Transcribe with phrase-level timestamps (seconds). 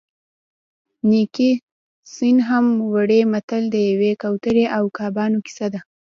[1.09, 1.51] نیکي
[2.13, 5.81] سین هم نه وړي متل د یوې کوترې او کبانو کیسه ده